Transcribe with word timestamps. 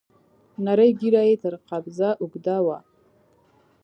نرۍ 0.65 0.91
ږيره 0.99 1.21
يې 1.29 1.35
تر 1.43 1.53
قبضه 1.69 2.09
اوږده 2.21 2.57
وه. 2.65 2.77